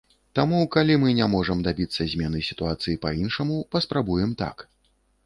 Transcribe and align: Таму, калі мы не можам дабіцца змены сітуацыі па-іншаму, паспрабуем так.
Таму, 0.37 0.59
калі 0.75 0.93
мы 1.01 1.11
не 1.19 1.27
можам 1.33 1.61
дабіцца 1.67 2.07
змены 2.13 2.41
сітуацыі 2.49 2.97
па-іншаму, 3.05 3.61
паспрабуем 3.77 4.31
так. 4.43 4.65